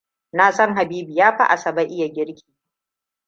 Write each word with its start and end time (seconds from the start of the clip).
Na 0.33 0.51
san 0.51 0.75
Habibu 0.75 1.11
ya 1.11 1.37
fi 1.37 1.43
Asabe 1.49 1.83
iya 1.83 2.07
girki. 2.07 2.45